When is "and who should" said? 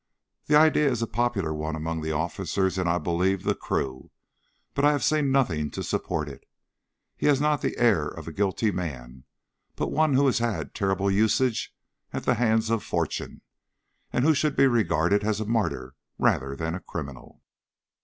14.11-14.55